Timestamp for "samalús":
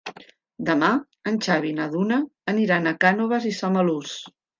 3.59-4.17